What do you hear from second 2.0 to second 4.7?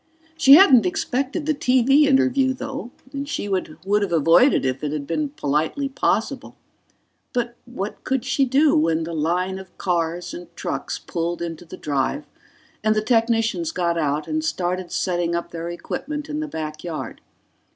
interview, though, and she would have avoided it